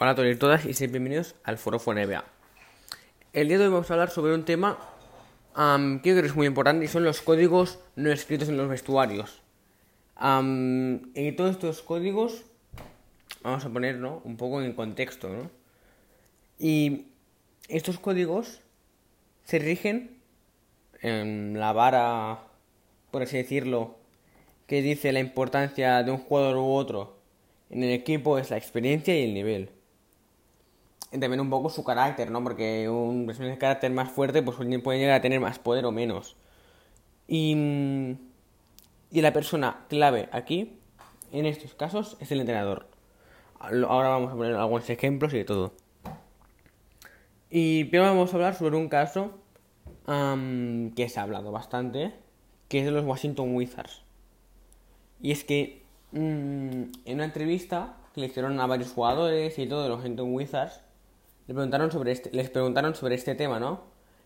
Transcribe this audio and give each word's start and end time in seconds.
Hola 0.00 0.12
a 0.12 0.14
todos 0.14 0.32
y 0.32 0.36
todas 0.36 0.64
y 0.64 0.86
bienvenidos 0.86 1.34
al 1.42 1.58
Foro 1.58 1.80
NBA. 1.84 2.24
El 3.32 3.48
día 3.48 3.58
de 3.58 3.64
hoy 3.64 3.72
vamos 3.72 3.90
a 3.90 3.94
hablar 3.94 4.10
sobre 4.10 4.32
un 4.32 4.44
tema 4.44 4.78
que 5.56 6.00
creo 6.02 6.22
que 6.22 6.28
es 6.28 6.36
muy 6.36 6.46
importante 6.46 6.84
y 6.84 6.88
son 6.88 7.02
los 7.02 7.20
códigos 7.20 7.80
no 7.96 8.12
escritos 8.12 8.48
en 8.48 8.56
los 8.56 8.68
vestuarios. 8.68 9.42
en 10.22 11.34
todos 11.36 11.50
estos 11.50 11.82
códigos 11.82 12.44
vamos 13.42 13.64
a 13.64 13.70
poner 13.70 14.00
un 14.04 14.36
poco 14.36 14.62
en 14.62 14.72
contexto. 14.72 15.30
¿no? 15.30 15.50
Y 16.60 17.06
estos 17.66 17.98
códigos 17.98 18.60
se 19.42 19.58
rigen 19.58 20.20
en 21.02 21.58
la 21.58 21.72
vara, 21.72 22.44
por 23.10 23.22
así 23.22 23.36
decirlo, 23.36 23.96
que 24.68 24.80
dice 24.80 25.10
la 25.10 25.18
importancia 25.18 26.04
de 26.04 26.12
un 26.12 26.18
jugador 26.18 26.56
u 26.58 26.70
otro 26.70 27.18
en 27.68 27.82
el 27.82 27.90
equipo 27.90 28.38
es 28.38 28.50
la 28.50 28.58
experiencia 28.58 29.18
y 29.18 29.24
el 29.24 29.34
nivel 29.34 29.70
también 31.10 31.40
un 31.40 31.50
poco 31.50 31.70
su 31.70 31.84
carácter, 31.84 32.30
¿no? 32.30 32.42
Porque 32.42 32.88
un 32.88 33.26
personaje 33.26 33.54
de 33.54 33.58
carácter 33.58 33.90
más 33.90 34.10
fuerte 34.10 34.42
pues 34.42 34.56
puede 34.82 34.98
llegar 34.98 35.16
a 35.16 35.20
tener 35.20 35.40
más 35.40 35.58
poder 35.58 35.84
o 35.86 35.92
menos. 35.92 36.36
Y, 37.26 38.16
y 39.10 39.20
la 39.20 39.32
persona 39.32 39.86
clave 39.88 40.28
aquí, 40.32 40.78
en 41.32 41.46
estos 41.46 41.74
casos, 41.74 42.16
es 42.20 42.32
el 42.32 42.40
entrenador. 42.40 42.86
Ahora 43.58 44.10
vamos 44.10 44.32
a 44.32 44.36
poner 44.36 44.54
algunos 44.54 44.88
ejemplos 44.88 45.34
y 45.34 45.38
de 45.38 45.44
todo. 45.44 45.72
Y 47.50 47.84
primero 47.84 48.10
vamos 48.10 48.32
a 48.32 48.36
hablar 48.36 48.54
sobre 48.54 48.76
un 48.76 48.88
caso 48.88 49.32
que 50.06 51.08
se 51.08 51.20
ha 51.20 51.22
hablado 51.22 51.52
bastante, 51.52 52.14
que 52.68 52.80
es 52.80 52.84
de 52.84 52.90
los 52.90 53.04
Washington 53.04 53.54
Wizards. 53.54 54.02
Y 55.20 55.32
es 55.32 55.44
que 55.44 55.82
mm, 56.12 56.82
en 57.04 57.14
una 57.14 57.24
entrevista 57.24 57.96
que 58.14 58.22
le 58.22 58.28
hicieron 58.28 58.58
a 58.60 58.66
varios 58.66 58.92
jugadores 58.92 59.58
y 59.58 59.66
todo 59.66 59.82
de 59.82 59.88
los 59.88 59.98
Washington 59.98 60.32
Wizards, 60.32 60.80
les 61.48 61.54
preguntaron 61.54 61.90
sobre 61.90 62.12
este, 62.12 62.30
les 62.30 62.50
preguntaron 62.50 62.94
sobre 62.94 63.14
este 63.14 63.34
tema, 63.34 63.58
¿no? 63.58 63.80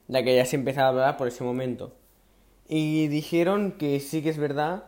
Ya 0.09 0.25
que 0.25 0.35
ya 0.35 0.45
se 0.45 0.57
empezaba 0.57 0.87
a 0.87 0.91
hablar 0.91 1.17
por 1.17 1.29
ese 1.29 1.45
momento. 1.45 1.95
Y 2.69 3.07
dijeron 3.09 3.73
que 3.73 4.01
sí 4.01 4.23
que 4.23 4.31
es 4.31 4.39
verdad 4.39 4.85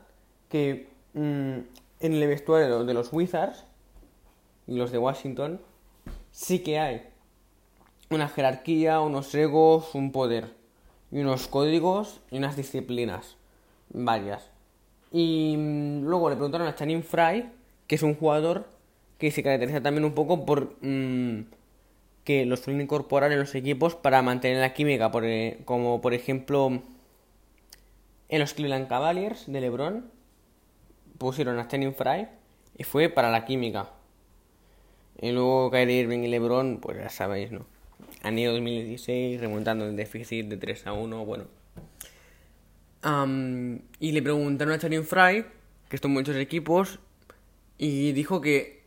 que 0.48 0.88
mm, 1.14 1.58
en 2.00 2.12
el 2.12 2.26
vestuario 2.26 2.84
de 2.84 2.94
los 2.94 3.12
Wizards 3.12 3.64
y 4.66 4.76
los 4.76 4.90
de 4.90 4.98
Washington 4.98 5.60
sí 6.32 6.58
que 6.58 6.80
hay 6.80 7.08
una 8.10 8.28
jerarquía, 8.28 9.00
unos 9.00 9.32
egos, 9.34 9.94
un 9.94 10.10
poder 10.10 10.54
y 11.12 11.20
unos 11.20 11.46
códigos 11.46 12.20
y 12.32 12.38
unas 12.38 12.56
disciplinas 12.56 13.36
varias. 13.90 14.50
Y 15.12 15.54
mm, 15.56 16.04
luego 16.04 16.30
le 16.30 16.36
preguntaron 16.36 16.66
a 16.66 16.74
Channing 16.74 17.04
Fry, 17.04 17.48
que 17.86 17.94
es 17.94 18.02
un 18.02 18.16
jugador 18.16 18.66
que 19.18 19.30
se 19.30 19.44
caracteriza 19.44 19.80
también 19.80 20.04
un 20.04 20.14
poco 20.14 20.44
por 20.44 20.76
mm, 20.80 21.44
que 22.24 22.46
los 22.46 22.60
suelen 22.60 22.82
incorporar 22.82 23.32
en 23.32 23.38
los 23.38 23.54
equipos 23.54 23.94
para 23.94 24.22
mantener 24.22 24.58
la 24.58 24.72
química, 24.72 25.10
eh, 25.22 25.60
como 25.64 26.00
por 26.00 26.14
ejemplo 26.14 26.82
en 28.28 28.40
los 28.40 28.54
Cleveland 28.54 28.88
Cavaliers 28.88 29.44
de 29.46 29.60
LeBron 29.60 30.10
pusieron 31.18 31.58
a 31.58 31.62
Stanley 31.62 31.92
Fry 31.92 32.26
y 32.76 32.84
fue 32.84 33.08
para 33.08 33.30
la 33.30 33.44
química. 33.44 33.90
Y 35.20 35.30
luego 35.30 35.70
Kyrie 35.70 36.00
Irving 36.00 36.20
y 36.20 36.28
LeBron, 36.28 36.80
pues 36.80 36.98
ya 36.98 37.08
sabéis, 37.08 37.52
¿no? 37.52 37.66
Año 38.22 38.52
2016, 38.52 39.40
remontando 39.40 39.86
el 39.86 39.96
déficit 39.96 40.46
de 40.46 40.56
3 40.56 40.86
a 40.88 40.92
1, 40.92 41.24
bueno. 41.24 41.44
y 44.00 44.12
le 44.12 44.22
preguntaron 44.22 44.72
a 44.72 44.76
Stanley 44.76 45.02
Fry, 45.02 45.44
que 45.88 45.96
estuvo 45.96 46.10
en 46.10 46.14
muchos 46.14 46.36
equipos, 46.36 46.98
y 47.78 48.12
dijo 48.12 48.40
que 48.40 48.82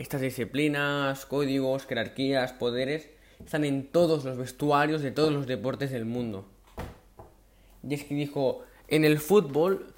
estas 0.00 0.22
disciplinas, 0.22 1.26
códigos, 1.26 1.86
jerarquías, 1.86 2.54
poderes 2.54 3.10
están 3.44 3.66
en 3.66 3.86
todos 3.86 4.24
los 4.24 4.38
vestuarios 4.38 5.02
de 5.02 5.10
todos 5.10 5.30
los 5.30 5.46
deportes 5.46 5.90
del 5.90 6.06
mundo. 6.06 6.48
Y 7.86 7.94
es 7.94 8.04
que 8.04 8.14
dijo, 8.14 8.64
en 8.88 9.04
el 9.04 9.18
fútbol, 9.18 9.92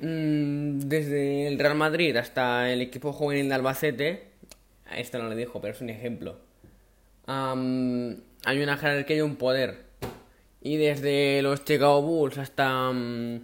mm, 0.00 0.80
desde 0.80 1.46
el 1.46 1.58
Real 1.60 1.76
Madrid 1.76 2.16
hasta 2.16 2.72
el 2.72 2.80
equipo 2.80 3.12
juvenil 3.12 3.48
de 3.48 3.54
Albacete, 3.54 4.28
esto 4.96 5.18
no 5.18 5.28
lo 5.28 5.36
dijo, 5.36 5.60
pero 5.60 5.72
es 5.72 5.80
un 5.80 5.90
ejemplo, 5.90 6.36
hay 7.26 8.62
una 8.62 8.76
jerarquía 8.76 9.18
y 9.18 9.20
un 9.20 9.36
poder. 9.36 9.84
Y 10.60 10.78
desde 10.78 11.42
los 11.42 11.64
Chicago 11.64 12.02
Bulls 12.02 12.38
hasta, 12.38 12.90
mm, 12.90 13.40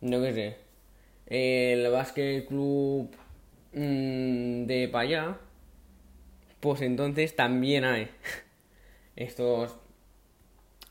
no 0.00 0.20
qué 0.20 0.32
sé, 0.32 0.56
el 1.26 1.88
Basket 1.90 2.46
Club 2.48 3.14
Mm, 3.72 4.66
de 4.66 4.88
para 4.90 5.02
allá, 5.02 5.38
pues 6.58 6.80
entonces 6.82 7.36
también 7.36 7.84
hay 7.84 8.10
estos 9.16 9.76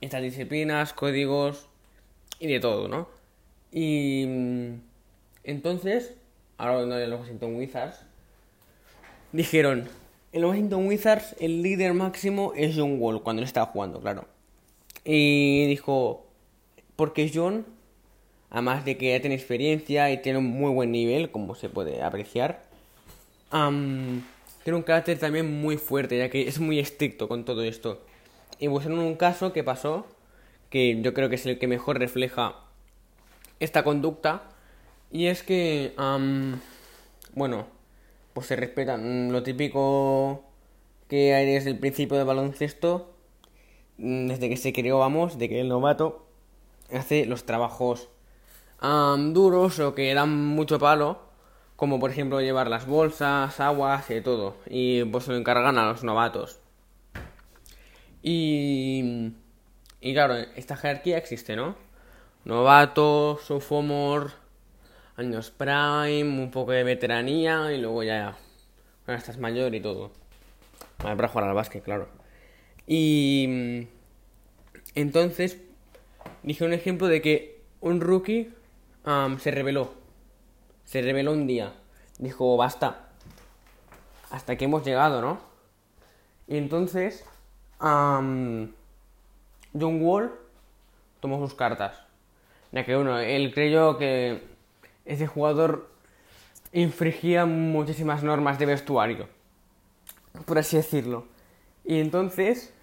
estas 0.01 0.21
disciplinas, 0.21 0.93
códigos 0.93 1.67
y 2.39 2.47
de 2.47 2.59
todo, 2.59 2.87
¿no? 2.87 3.09
Y 3.71 4.25
mm, 4.27 4.81
entonces, 5.43 6.15
ahora 6.57 6.85
de 6.97 7.07
los 7.07 7.21
Washington 7.21 7.55
Wizards, 7.55 8.05
dijeron, 9.31 9.89
en 10.31 10.41
los 10.41 10.51
Washington 10.51 10.87
Wizards 10.87 11.35
el 11.39 11.61
líder 11.61 11.93
máximo 11.93 12.53
es 12.55 12.75
John 12.77 12.97
Wall 12.99 13.21
cuando 13.23 13.41
él 13.41 13.47
estaba 13.47 13.65
jugando, 13.67 13.99
claro. 13.99 14.25
Y 15.03 15.65
dijo, 15.67 16.27
porque 16.95 17.29
John, 17.33 17.65
además 18.49 18.85
de 18.85 18.97
que 18.97 19.11
ya 19.11 19.19
tiene 19.19 19.35
experiencia 19.35 20.11
y 20.11 20.21
tiene 20.21 20.39
un 20.39 20.45
muy 20.47 20.71
buen 20.71 20.91
nivel, 20.91 21.31
como 21.31 21.55
se 21.55 21.69
puede 21.69 22.01
apreciar, 22.01 22.68
tiene 23.49 24.77
un 24.77 24.83
carácter 24.83 25.17
también 25.17 25.61
muy 25.61 25.77
fuerte, 25.77 26.17
ya 26.17 26.29
que 26.29 26.47
es 26.47 26.59
muy 26.59 26.79
estricto 26.79 27.27
con 27.27 27.45
todo 27.45 27.63
esto. 27.63 28.01
Y 28.59 28.67
pues 28.69 28.85
en 28.85 28.93
un 28.99 29.15
caso 29.15 29.53
que 29.53 29.63
pasó, 29.63 30.05
que 30.69 31.01
yo 31.01 31.13
creo 31.13 31.29
que 31.29 31.35
es 31.35 31.45
el 31.45 31.57
que 31.57 31.67
mejor 31.67 31.97
refleja 31.97 32.55
esta 33.59 33.83
conducta, 33.83 34.43
y 35.11 35.25
es 35.25 35.41
que, 35.43 35.93
bueno, 37.33 37.67
pues 38.33 38.47
se 38.47 38.55
respeta 38.55 38.97
lo 38.97 39.41
típico 39.43 40.43
que 41.07 41.33
hay 41.33 41.45
desde 41.47 41.71
el 41.71 41.79
principio 41.79 42.17
del 42.17 42.27
baloncesto, 42.27 43.15
mm, 43.97 44.27
desde 44.27 44.49
que 44.49 44.57
se 44.57 44.71
creó, 44.71 44.99
vamos, 44.99 45.39
de 45.39 45.49
que 45.49 45.59
el 45.61 45.69
novato 45.69 46.27
hace 46.93 47.25
los 47.25 47.45
trabajos 47.45 48.09
duros 48.81 49.79
o 49.79 49.95
que 49.95 50.13
dan 50.13 50.35
mucho 50.35 50.79
palo 50.79 51.28
como 51.79 51.97
por 51.97 52.11
ejemplo 52.11 52.41
llevar 52.41 52.69
las 52.69 52.85
bolsas, 52.85 53.57
aguas 53.61 54.11
y 54.11 54.19
todo. 54.19 54.57
Y 54.67 55.05
pues 55.05 55.23
se 55.23 55.31
lo 55.31 55.37
encargan 55.37 55.77
a 55.77 55.85
los 55.85 56.03
novatos. 56.03 56.59
Y, 58.21 59.31
y 60.01 60.13
claro, 60.13 60.35
esta 60.57 60.75
jerarquía 60.75 61.17
existe, 61.17 61.55
¿no? 61.55 61.77
Novato, 62.43 63.39
sophomore, 63.41 64.31
años 65.15 65.51
prime, 65.51 66.23
un 66.23 66.51
poco 66.51 66.73
de 66.73 66.83
veteranía 66.83 67.71
y 67.71 67.79
luego 67.79 68.03
ya, 68.03 68.35
bueno, 69.05 69.17
estás 69.17 69.37
mayor 69.37 69.73
y 69.73 69.79
todo. 69.79 70.11
Para 70.97 71.29
jugar 71.29 71.47
al 71.47 71.55
básquet, 71.55 71.81
claro. 71.81 72.09
Y 72.87 73.87
entonces 74.95 75.61
dije 76.43 76.65
un 76.65 76.73
ejemplo 76.73 77.07
de 77.07 77.21
que 77.21 77.61
un 77.79 78.01
rookie 78.01 78.49
se 79.37 79.51
reveló 79.51 79.98
se 80.89 81.03
reveló 81.03 81.33
un 81.33 81.45
día. 81.45 81.73
Dijo, 82.17 82.57
basta. 82.57 83.09
Hasta 84.31 84.55
que 84.57 84.65
hemos 84.65 84.83
llegado, 84.83 85.21
¿no? 85.21 85.39
Y 86.47 86.57
entonces, 86.57 87.23
John 87.79 88.73
Wall 89.73 90.31
tomó 91.19 91.37
sus 91.37 91.53
cartas. 91.53 92.01
Ya 92.71 92.85
que 92.85 92.97
uno, 92.97 93.19
él 93.19 93.53
creyó 93.53 93.99
que 93.99 94.43
ese 95.05 95.27
jugador 95.27 95.91
infringía 96.71 97.45
muchísimas 97.45 98.23
normas 98.23 98.57
de 98.57 98.65
vestuario. 98.65 99.27
Por 100.47 100.57
así 100.57 100.77
decirlo. 100.77 101.27
Y 101.85 101.99
entonces, 101.99 102.73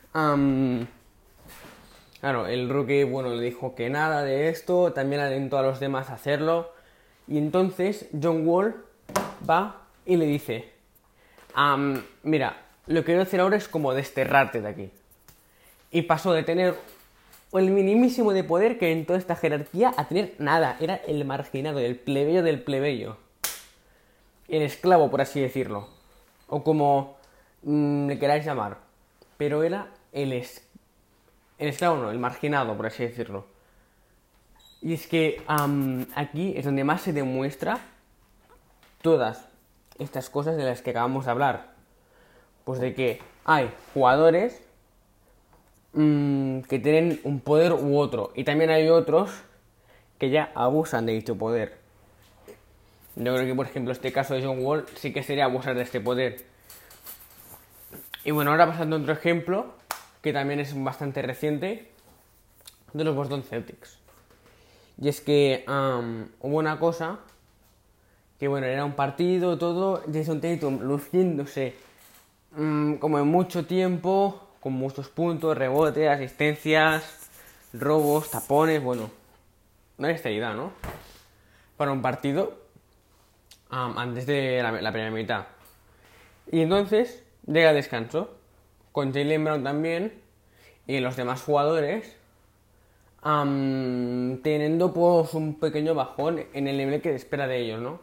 claro, 2.21 2.47
el 2.47 2.69
rookie, 2.69 3.03
bueno, 3.03 3.31
le 3.31 3.43
dijo 3.43 3.75
que 3.75 3.91
nada 3.91 4.23
de 4.23 4.49
esto, 4.49 4.93
también 4.93 5.23
alentó 5.23 5.59
a 5.59 5.63
los 5.63 5.81
demás 5.81 6.11
a 6.11 6.15
hacerlo. 6.15 6.76
Y 7.29 7.39
entonces 7.39 8.09
John 8.21 8.47
Wall 8.47 8.85
va 9.49 9.83
y 10.05 10.17
le 10.17 10.27
dice, 10.27 10.71
mira, 12.23 12.63
lo 12.87 13.01
que 13.01 13.07
quiero 13.07 13.23
hacer 13.23 13.41
ahora 13.41 13.57
es 13.57 13.69
como 13.69 13.95
desterrarte 13.95 14.61
de 14.61 14.69
aquí. 14.69 14.91
Y 15.91 16.03
pasó 16.03 16.33
de 16.33 16.43
tener 16.43 16.77
el 17.53 17.71
minimísimo 17.71 18.33
de 18.33 18.45
poder 18.45 18.79
que 18.79 18.93
en 18.93 19.07
toda 19.07 19.19
esta 19.19 19.37
jerarquía 19.37 19.93
a 19.97 20.09
tener 20.09 20.35
nada. 20.39 20.77
Era 20.81 20.97
el 20.97 21.25
marginado, 21.25 21.79
el 21.81 21.97
plebeyo 21.97 22.43
del 22.43 22.63
plebeyo. 22.63 23.17
El 24.49 24.63
esclavo, 24.63 25.11
por 25.11 25.21
así 25.21 25.41
decirlo. 25.41 25.89
O 26.49 26.63
como 26.63 27.17
mm, 27.63 28.09
le 28.09 28.19
queráis 28.19 28.45
llamar. 28.45 28.79
Pero 29.37 29.63
era 29.63 29.89
el, 30.13 30.33
es 30.33 30.67
el 31.59 31.69
esclavo, 31.69 31.97
no, 31.97 32.11
el 32.11 32.19
marginado, 32.19 32.77
por 32.77 32.87
así 32.87 33.05
decirlo. 33.05 33.47
Y 34.87 34.95
es 34.95 35.09
que 35.09 35.43
aquí 36.15 36.53
es 36.57 36.65
donde 36.65 36.85
más 36.85 37.03
se 37.03 37.13
demuestra 37.13 37.81
todas 39.03 39.49
estas 39.99 40.31
cosas 40.31 40.57
de 40.57 40.63
las 40.63 40.81
que 40.81 40.91
acabamos 40.91 41.25
de 41.25 41.33
hablar. 41.33 41.73
Pues 42.63 42.79
de 42.79 42.95
que 42.95 43.19
hay 43.45 43.69
jugadores 43.93 44.63
mm, 45.93 46.61
que 46.61 46.79
tienen 46.79 47.21
un 47.25 47.41
poder 47.41 47.73
u 47.73 47.99
otro. 47.99 48.31
Y 48.37 48.45
también 48.45 48.71
hay 48.71 48.89
otros 48.89 49.33
que 50.21 50.31
ya 50.31 50.53
abusan 50.55 51.05
de 51.05 51.15
dicho 51.15 51.35
poder. 51.35 51.79
Yo 53.17 53.35
creo 53.35 53.45
que, 53.45 53.57
por 53.57 53.67
ejemplo, 53.67 53.91
este 53.91 54.13
caso 54.13 54.35
de 54.35 54.45
John 54.45 54.65
Wall 54.65 54.87
sí 54.95 55.13
que 55.13 55.25
sería 55.25 55.47
abusar 55.47 55.75
de 55.75 55.83
este 55.83 56.01
poder. 56.01 56.45
Y 58.23 58.31
bueno, 58.31 58.53
ahora 58.53 58.69
pasando 58.69 58.95
a 58.95 59.01
otro 59.01 59.15
ejemplo, 59.15 59.67
que 60.23 60.33
también 60.33 60.61
es 60.61 60.81
bastante 60.81 61.23
reciente, 61.23 61.91
de 62.93 63.03
los 63.03 63.17
Boston 63.17 63.43
Celtics. 63.43 64.06
Y 65.01 65.09
es 65.09 65.21
que 65.21 65.65
hubo 65.67 66.57
una 66.57 66.79
cosa 66.79 67.21
que 68.39 68.49
bueno, 68.49 68.67
era 68.67 68.85
un 68.85 68.93
partido, 68.93 69.57
todo, 69.57 70.03
Jason 70.13 70.41
Tatum 70.41 70.81
luciéndose 70.83 71.75
mm, 72.53 72.95
como 72.97 73.19
en 73.19 73.27
mucho 73.27 73.67
tiempo, 73.67 74.49
con 74.61 74.75
muchos 74.75 75.09
puntos, 75.09 75.57
rebotes, 75.57 76.09
asistencias, 76.09 77.31
robos, 77.73 78.31
tapones, 78.31 78.83
bueno, 78.83 79.11
una 79.99 80.13
idea, 80.13 80.53
¿no? 80.53 80.73
Para 81.77 81.93
un 81.93 82.03
partido 82.03 82.67
antes 83.71 84.27
de 84.27 84.63
la, 84.63 84.93
primera 84.93 85.11
mitad. 85.11 85.47
Y 86.51 86.61
entonces 86.61 87.25
llega 87.47 87.71
el 87.71 87.77
descanso, 87.77 88.37
con 88.93 89.13
Jalen 89.13 89.45
Brown 89.45 89.65
también 89.65 90.15
y 90.87 91.01
los 91.01 91.17
demás 91.17 91.43
jugadores 91.43 92.17
teniendo 94.43 94.93
pues 94.93 95.35
un 95.35 95.59
pequeño 95.59 95.95
bajón 95.95 96.45
en 96.53 96.69
el 96.69 96.77
nivel 96.77 97.01
que 97.03 97.15
espera 97.15 97.49
de 97.49 97.59
ellos, 97.59 97.81
¿no? 97.81 98.01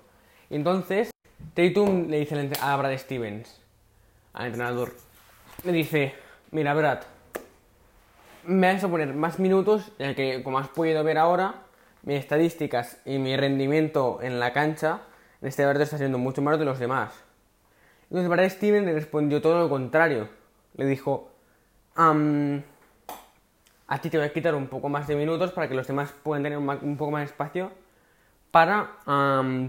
Entonces, 0.49 1.11
Tatum 1.53 2.09
le 2.09 2.19
dice 2.19 2.49
a 2.61 2.75
Brad 2.75 2.97
Stevens, 2.97 3.61
al 4.33 4.47
entrenador, 4.47 4.93
le 5.63 5.71
dice, 5.71 6.13
mira 6.51 6.73
Brad, 6.73 6.99
me 8.45 8.73
vas 8.73 8.83
a 8.83 8.89
poner 8.89 9.13
más 9.13 9.39
minutos, 9.39 9.91
ya 9.97 10.13
que 10.13 10.43
como 10.43 10.59
has 10.59 10.67
podido 10.67 11.03
ver 11.03 11.17
ahora, 11.17 11.61
mis 12.01 12.19
estadísticas 12.19 12.99
y 13.05 13.17
mi 13.17 13.37
rendimiento 13.37 14.19
en 14.21 14.39
la 14.39 14.51
cancha 14.51 15.03
en 15.41 15.47
este 15.47 15.63
partido 15.63 15.83
está 15.83 15.97
siendo 15.97 16.17
mucho 16.17 16.41
más 16.41 16.59
de 16.59 16.65
los 16.65 16.79
demás. 16.79 17.13
Entonces 18.03 18.29
Brad 18.29 18.49
Stevens 18.49 18.85
le 18.85 18.93
respondió 18.93 19.41
todo 19.41 19.59
lo 19.59 19.69
contrario. 19.69 20.29
Le 20.75 20.85
dijo, 20.85 21.29
a 23.93 23.99
ti 23.99 24.09
te 24.09 24.17
voy 24.17 24.25
a 24.25 24.33
quitar 24.33 24.55
un 24.55 24.65
poco 24.65 24.89
más 24.89 25.05
de 25.05 25.15
minutos 25.15 25.51
para 25.51 25.69
que 25.69 25.75
los 25.75 25.85
demás 25.85 26.11
puedan 26.23 26.41
tener 26.41 26.57
un 26.57 26.97
poco 26.97 27.11
más 27.11 27.21
de 27.21 27.25
espacio 27.25 27.71
para 28.49 28.97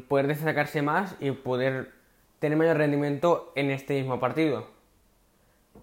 poder 0.08 0.28
destacarse 0.28 0.80
más 0.80 1.14
y 1.20 1.30
poder 1.32 1.92
tener 2.38 2.56
mayor 2.56 2.78
rendimiento 2.78 3.52
en 3.54 3.70
este 3.70 3.92
mismo 3.98 4.18
partido. 4.18 4.66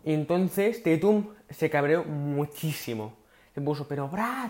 Y 0.03 0.15
entonces 0.15 0.81
Tatum 0.81 1.35
se 1.51 1.69
cabreó 1.69 2.03
muchísimo. 2.03 3.13
Se 3.53 3.61
puso, 3.61 3.87
pero 3.87 4.07
Brad, 4.07 4.49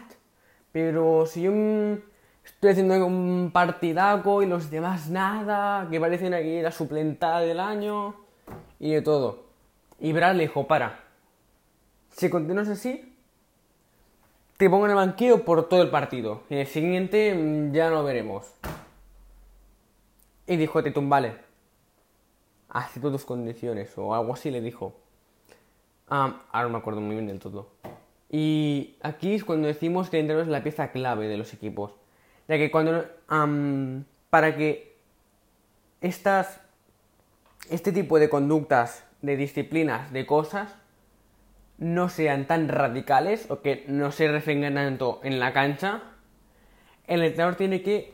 pero 0.72 1.26
si 1.26 1.42
yo 1.42 1.52
estoy 2.46 2.72
haciendo 2.72 3.06
un 3.06 3.52
partidaco 3.52 4.42
y 4.42 4.46
los 4.46 4.72
demás 4.72 5.10
nada, 5.10 5.90
que 5.90 6.00
parecen 6.00 6.34
aquí 6.34 6.62
la 6.62 6.72
suplentada 6.72 7.42
del 7.42 7.60
año 7.60 8.16
y 8.80 8.94
de 8.94 9.02
todo. 9.02 9.48
Y 10.00 10.14
Brad 10.14 10.36
le 10.36 10.44
dijo, 10.44 10.66
para, 10.66 11.02
si 12.12 12.30
continúas 12.30 12.70
así, 12.70 13.11
te 14.62 14.70
pongo 14.70 14.86
en 14.86 14.92
el 14.92 14.98
banquillo 14.98 15.44
por 15.44 15.68
todo 15.68 15.82
el 15.82 15.90
partido. 15.90 16.44
Y 16.48 16.58
el 16.58 16.68
siguiente 16.68 17.34
mm, 17.34 17.74
ya 17.74 17.90
lo 17.90 18.04
veremos. 18.04 18.46
Y 20.46 20.56
dijo 20.56 20.84
Tetum, 20.84 21.10
vale. 21.10 21.34
Acepto 22.70 23.12
tus 23.12 23.26
condiciones. 23.26 23.92
O 23.98 24.14
algo 24.14 24.36
así 24.36 24.52
le 24.52 24.62
dijo. 24.62 24.94
Ah, 26.08 26.44
ahora 26.52 26.68
no 26.68 26.74
me 26.74 26.78
acuerdo 26.78 27.02
muy 27.02 27.16
bien 27.16 27.26
del 27.26 27.40
todo. 27.40 27.70
Y 28.30 28.98
aquí 29.02 29.34
es 29.34 29.44
cuando 29.44 29.68
decimos 29.68 30.12
que 30.12 30.18
el 30.18 30.26
entrenador 30.26 30.46
es 30.46 30.52
la 30.52 30.62
pieza 30.62 30.92
clave 30.92 31.28
de 31.28 31.38
los 31.38 31.56
equipos. 31.56 31.96
Ya 32.48 32.60
que 32.60 32.70
cuando... 32.70 33.04
para 34.30 34.56
que 34.56 34.96
estas... 36.02 36.62
Este 37.72 37.92
tipo 37.92 38.20
de 38.20 38.30
conductas, 38.30 39.06
de 39.24 39.38
disciplinas, 39.38 40.14
de 40.14 40.28
cosas, 40.28 40.76
no 41.82 42.10
sean 42.10 42.46
tan 42.46 42.70
radicales 42.70 43.50
o 43.50 43.62
que 43.62 43.86
no 43.88 44.12
se 44.12 44.28
refrengan 44.28 44.76
tanto 44.76 45.20
en 45.24 45.40
la 45.40 45.52
cancha, 45.52 46.04
el 47.08 47.24
entrenador 47.24 47.56
tiene 47.56 47.82
que 47.82 48.14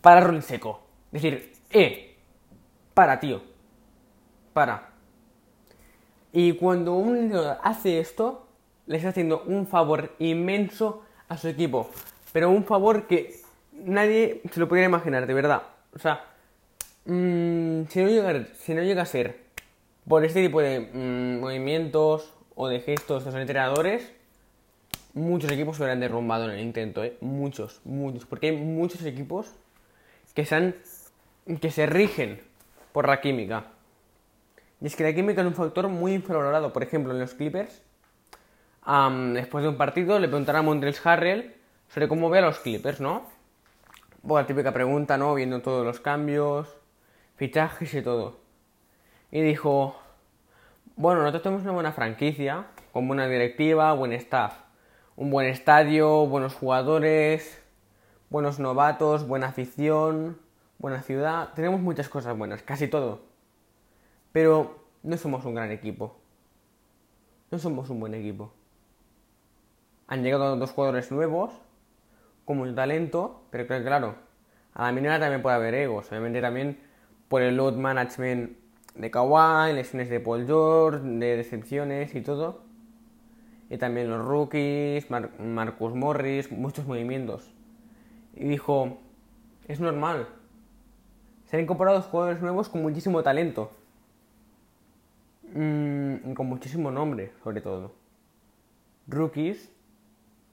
pararlo 0.00 0.34
en 0.34 0.42
seco. 0.42 0.82
Decir, 1.12 1.52
eh, 1.70 2.16
para, 2.94 3.20
tío, 3.20 3.42
para. 4.52 4.90
Y 6.32 6.54
cuando 6.54 6.94
un 6.94 7.16
entrenador 7.16 7.58
hace 7.62 8.00
esto, 8.00 8.48
le 8.86 8.96
está 8.96 9.10
haciendo 9.10 9.44
un 9.46 9.68
favor 9.68 10.16
inmenso 10.18 11.04
a 11.28 11.36
su 11.36 11.46
equipo. 11.46 11.88
Pero 12.32 12.50
un 12.50 12.64
favor 12.64 13.06
que 13.06 13.36
nadie 13.72 14.42
se 14.50 14.58
lo 14.58 14.66
podría 14.66 14.86
imaginar, 14.86 15.28
de 15.28 15.34
verdad. 15.34 15.62
O 15.94 16.00
sea, 16.00 16.24
mm, 17.04 17.84
si, 17.88 18.02
no 18.02 18.08
llega, 18.08 18.46
si 18.54 18.74
no 18.74 18.82
llega 18.82 19.02
a 19.02 19.06
ser 19.06 19.46
por 20.08 20.24
este 20.24 20.42
tipo 20.42 20.60
de 20.60 20.80
mm, 20.80 21.40
movimientos 21.40 22.35
o 22.56 22.66
de 22.68 22.80
gestos 22.80 23.24
de 23.24 23.30
los 23.30 23.40
entrenadores, 23.40 24.12
muchos 25.14 25.52
equipos 25.52 25.76
se 25.76 25.82
hubieran 25.82 26.00
derrumbado 26.00 26.46
en 26.46 26.50
el 26.52 26.60
intento, 26.60 27.04
¿eh? 27.04 27.16
Muchos, 27.20 27.80
muchos. 27.84 28.26
Porque 28.26 28.48
hay 28.48 28.56
muchos 28.56 29.04
equipos 29.04 29.54
que 30.34 30.44
se, 30.44 30.74
que 31.60 31.70
se 31.70 31.86
rigen 31.86 32.40
por 32.92 33.06
la 33.06 33.20
química. 33.20 33.66
Y 34.80 34.86
es 34.86 34.96
que 34.96 35.04
la 35.04 35.14
química 35.14 35.42
es 35.42 35.46
un 35.46 35.54
factor 35.54 35.88
muy 35.88 36.14
infravalorado. 36.14 36.72
Por 36.72 36.82
ejemplo, 36.82 37.12
en 37.12 37.20
los 37.20 37.34
Clippers, 37.34 37.82
después 39.34 39.62
de 39.62 39.68
un 39.68 39.76
partido, 39.76 40.18
le 40.18 40.28
preguntaron 40.28 40.60
a 40.60 40.62
Montrezl 40.62 41.08
Harrell 41.08 41.54
sobre 41.88 42.08
cómo 42.08 42.30
ve 42.30 42.38
a 42.38 42.42
los 42.42 42.58
Clippers, 42.58 43.00
¿no? 43.00 43.26
Pues 44.26 44.42
la 44.42 44.46
típica 44.46 44.72
pregunta, 44.72 45.16
¿no? 45.16 45.34
Viendo 45.34 45.60
todos 45.60 45.84
los 45.84 46.00
cambios, 46.00 46.74
fichajes 47.36 47.94
y 47.94 48.02
todo. 48.02 48.38
Y 49.30 49.40
dijo, 49.42 49.96
bueno, 50.96 51.20
nosotros 51.20 51.42
tenemos 51.42 51.62
una 51.62 51.72
buena 51.72 51.92
franquicia, 51.92 52.68
con 52.90 53.06
buena 53.06 53.28
directiva, 53.28 53.92
buen 53.92 54.12
staff, 54.12 54.54
un 55.14 55.30
buen 55.30 55.46
estadio, 55.46 56.26
buenos 56.26 56.54
jugadores, 56.54 57.62
buenos 58.30 58.58
novatos, 58.58 59.28
buena 59.28 59.48
afición, 59.48 60.38
buena 60.78 61.02
ciudad. 61.02 61.52
Tenemos 61.54 61.82
muchas 61.82 62.08
cosas 62.08 62.36
buenas, 62.38 62.62
casi 62.62 62.88
todo. 62.88 63.20
Pero 64.32 64.86
no 65.02 65.18
somos 65.18 65.44
un 65.44 65.54
gran 65.54 65.70
equipo. 65.70 66.16
No 67.50 67.58
somos 67.58 67.90
un 67.90 68.00
buen 68.00 68.14
equipo. 68.14 68.54
Han 70.06 70.22
llegado 70.22 70.56
dos 70.56 70.70
jugadores 70.70 71.12
nuevos, 71.12 71.52
con 72.46 72.56
mucho 72.56 72.74
talento, 72.74 73.42
pero 73.50 73.66
claro, 73.66 74.14
a 74.72 74.84
la 74.84 74.92
minera 74.92 75.20
también 75.20 75.42
puede 75.42 75.56
haber 75.56 75.74
egos. 75.74 76.08
Obviamente 76.08 76.40
también 76.40 76.80
por 77.28 77.42
el 77.42 77.56
load 77.56 77.74
management 77.74 78.65
de 78.96 79.10
Kawhi, 79.10 79.72
lesiones 79.72 80.08
de 80.08 80.20
Paul 80.20 80.46
George, 80.46 81.00
de 81.04 81.36
decepciones 81.36 82.14
y 82.14 82.20
todo. 82.22 82.62
Y 83.68 83.78
también 83.78 84.08
los 84.08 84.24
rookies, 84.24 85.08
Marcus 85.10 85.94
Morris, 85.94 86.50
muchos 86.52 86.86
movimientos. 86.86 87.52
Y 88.34 88.44
dijo, 88.44 88.98
es 89.66 89.80
normal. 89.80 90.28
Se 91.46 91.56
han 91.56 91.62
incorporado 91.62 92.00
jugadores 92.02 92.40
nuevos 92.40 92.68
con 92.68 92.82
muchísimo 92.82 93.22
talento. 93.22 93.70
Mm, 95.54 96.32
con 96.34 96.46
muchísimo 96.46 96.90
nombre, 96.90 97.32
sobre 97.42 97.60
todo. 97.60 97.92
Rookies, 99.08 99.70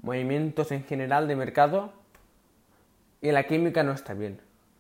movimientos 0.01 0.71
en 0.71 0.83
general 0.83 1.27
de 1.27 1.35
mercado. 1.35 1.93
Y 3.21 3.31
la 3.31 3.43
química 3.43 3.83
no 3.83 3.91
está 3.91 4.13
bien. 4.13 4.39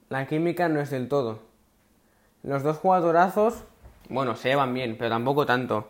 La 0.09 0.27
química 0.27 0.69
no 0.69 0.81
es 0.81 0.89
del 0.89 1.07
todo. 1.07 1.52
Los 2.43 2.61
dos 2.61 2.77
jugadorazos, 2.77 3.63
bueno, 4.09 4.35
se 4.35 4.49
llevan 4.49 4.73
bien, 4.73 4.97
pero 4.97 5.09
tampoco 5.09 5.45
tanto. 5.45 5.87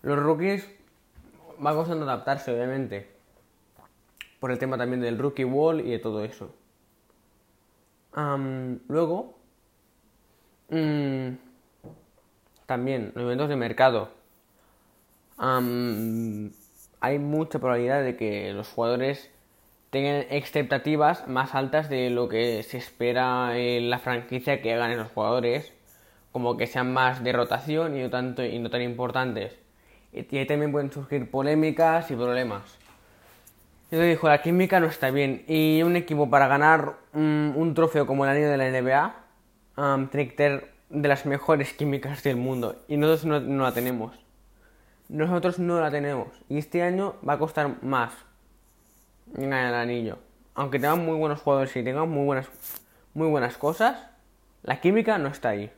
Los 0.00 0.18
rookies 0.18 0.66
va 1.64 1.74
costando 1.74 2.04
adaptarse, 2.04 2.50
obviamente. 2.50 3.14
Por 4.40 4.50
el 4.50 4.58
tema 4.58 4.78
también 4.78 5.02
del 5.02 5.18
rookie 5.18 5.44
wall 5.44 5.80
y 5.80 5.90
de 5.90 5.98
todo 5.98 6.24
eso. 6.24 6.54
luego, 8.88 9.34
mm, 10.70 11.28
también, 12.64 13.12
los 13.14 13.24
eventos 13.24 13.48
de 13.50 13.56
mercado. 13.56 14.10
hay 17.00 17.18
mucha 17.18 17.58
probabilidad 17.58 18.02
de 18.02 18.16
que 18.16 18.52
los 18.54 18.68
jugadores 18.68 19.30
tengan 19.96 20.26
expectativas 20.28 21.26
más 21.26 21.54
altas 21.54 21.88
de 21.88 22.10
lo 22.10 22.28
que 22.28 22.62
se 22.64 22.76
espera 22.76 23.56
en 23.56 23.88
la 23.88 23.98
franquicia 23.98 24.60
que 24.60 24.74
hagan 24.74 24.90
esos 24.90 25.08
jugadores, 25.08 25.72
como 26.32 26.58
que 26.58 26.66
sean 26.66 26.92
más 26.92 27.24
de 27.24 27.32
rotación 27.32 27.96
y 27.96 28.02
no, 28.02 28.10
tanto, 28.10 28.44
y 28.44 28.58
no 28.58 28.68
tan 28.68 28.82
importantes. 28.82 29.56
Y, 30.12 30.36
ahí 30.36 30.46
también 30.46 30.70
pueden 30.70 30.92
surgir 30.92 31.30
polémicas 31.30 32.10
y 32.10 32.14
problemas. 32.14 32.78
Entonces 33.84 34.10
dijo, 34.10 34.28
la 34.28 34.42
química 34.42 34.80
no 34.80 34.86
está 34.86 35.10
bien. 35.10 35.44
Y 35.48 35.82
un 35.82 35.96
equipo 35.96 36.28
para 36.28 36.46
ganar 36.46 36.96
un, 37.14 37.72
trofeo 37.74 38.06
como 38.06 38.26
el 38.26 38.32
año 38.32 38.50
de 38.50 38.58
la 38.58 38.70
NBA 38.70 39.14
tiene 40.10 40.28
que 40.28 40.36
tener 40.36 40.72
de 40.90 41.08
las 41.08 41.24
mejores 41.24 41.72
químicas 41.72 42.22
del 42.22 42.36
mundo 42.36 42.82
y 42.86 42.98
nosotros 42.98 43.24
no, 43.46 43.62
la 43.62 43.72
tenemos. 43.72 44.14
Nosotros 45.08 45.58
no 45.58 45.80
la 45.80 45.90
tenemos 45.90 46.28
y 46.50 46.58
este 46.58 46.82
año 46.82 47.14
va 47.26 47.34
a 47.34 47.38
costar 47.38 47.82
más 47.82 48.12
ganar 49.26 49.68
el 49.68 49.74
anillo. 49.74 50.18
Aunque 50.54 50.78
tengan 50.78 51.04
muy 51.04 51.16
buenos 51.16 51.40
jugadores 51.40 51.74
y 51.76 51.82
tengan 51.82 52.08
muy 52.08 52.24
buenas, 52.24 52.48
muy 53.14 53.28
buenas 53.28 53.56
cosas, 53.56 53.98
la 54.62 54.80
química 54.80 55.18
no 55.18 55.28
está 55.28 55.50
ahí. 55.50 55.70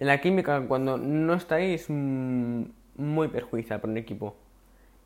Y 0.00 0.04
la 0.04 0.20
química 0.20 0.60
cuando 0.66 0.96
no 0.96 1.34
está 1.34 1.56
ahí 1.56 1.74
es 1.74 1.88
muy 1.88 3.28
perjudicial 3.28 3.80
para 3.80 3.90
un 3.90 3.98
equipo. 3.98 4.36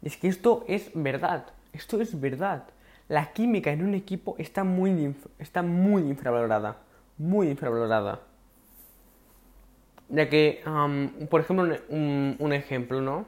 Es 0.03 0.17
que 0.17 0.29
esto 0.29 0.65
es 0.69 0.91
verdad, 0.95 1.47
esto 1.73 2.01
es 2.01 2.19
verdad. 2.19 2.65
La 3.09 3.33
química 3.33 3.73
en 3.73 3.85
un 3.85 3.95
equipo 3.95 4.37
está 4.39 4.65
muy, 4.65 5.15
está 5.39 5.63
muy 5.63 6.03
infravalorada, 6.03 6.77
muy 7.17 7.49
infravalorada. 7.49 8.21
Ya 10.11 10.29
que, 10.29 10.63
por 11.29 11.41
ejemplo, 11.41 11.77
un, 11.89 12.53
ejemplo, 12.53 13.01
¿no? 13.01 13.27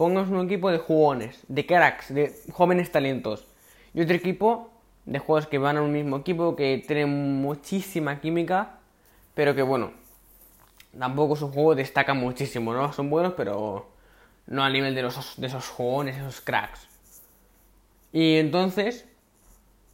Pongamos 0.00 0.30
un 0.30 0.46
equipo 0.46 0.70
de 0.70 0.78
jugones, 0.78 1.44
de 1.46 1.66
cracks, 1.66 2.14
de 2.14 2.34
jóvenes 2.52 2.90
talentos. 2.90 3.46
Y 3.92 4.00
otro 4.00 4.16
equipo 4.16 4.70
de 5.04 5.18
juegos 5.18 5.46
que 5.46 5.58
van 5.58 5.76
a 5.76 5.82
un 5.82 5.92
mismo 5.92 6.16
equipo, 6.16 6.56
que 6.56 6.82
tienen 6.86 7.42
muchísima 7.42 8.18
química, 8.18 8.78
pero 9.34 9.54
que, 9.54 9.60
bueno, 9.60 9.92
tampoco 10.98 11.36
su 11.36 11.52
juego 11.52 11.74
destaca 11.74 12.14
muchísimo, 12.14 12.72
¿no? 12.72 12.94
Son 12.94 13.10
buenos, 13.10 13.34
pero 13.34 13.90
no 14.46 14.64
al 14.64 14.72
nivel 14.72 14.94
de, 14.94 15.02
los, 15.02 15.38
de 15.38 15.46
esos 15.46 15.68
jugones, 15.68 16.16
esos 16.16 16.40
cracks. 16.40 16.88
Y 18.10 18.36
entonces, 18.36 19.04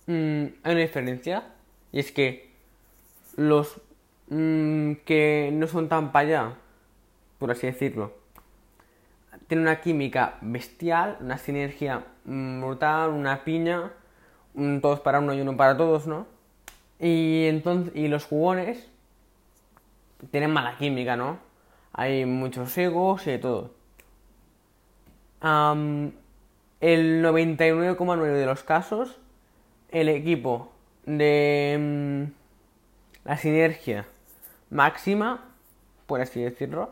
mm, 0.07 0.45
hay 0.63 0.73
una 0.73 0.83
diferencia, 0.83 1.49
y 1.91 1.99
es 1.99 2.13
que 2.13 2.53
los 3.35 3.81
Mm, 4.29 4.95
que 5.05 5.51
no 5.53 5.69
son 5.69 5.89
tan 5.89 6.11
para 6.13 6.27
allá, 6.27 6.55
por 7.39 7.51
así 7.51 7.67
decirlo. 7.67 8.13
Tiene 9.47 9.63
una 9.63 9.81
química 9.81 10.39
bestial, 10.41 11.19
una 11.21 11.39
sinergia 11.39 12.05
brutal, 12.25 13.11
una 13.11 13.45
piña, 13.45 13.93
todos 14.81 15.01
para 15.01 15.21
uno 15.21 15.35
y 15.35 15.41
uno 15.41 15.57
para 15.57 15.77
todos, 15.77 16.07
¿no? 16.07 16.27
Y 16.99 17.47
entonces 17.47 17.95
y 17.95 18.09
los 18.09 18.25
jugones 18.25 18.89
tienen 20.31 20.51
mala 20.51 20.77
química, 20.79 21.17
¿no? 21.17 21.39
Hay 21.93 22.25
muchos 22.27 22.77
egos 22.79 23.27
y 23.27 23.33
de 23.33 23.39
todo. 23.39 23.71
el 25.43 27.23
99,9 27.25 28.23
de 28.33 28.47
los 28.47 28.63
casos, 28.63 29.19
el 29.91 30.09
equipo 30.09 30.73
de 31.05 31.77
mm, 31.79 33.29
la 33.29 33.37
sinergia 33.37 34.07
máxima, 34.71 35.45
por 36.07 36.21
así 36.21 36.43
decirlo, 36.43 36.91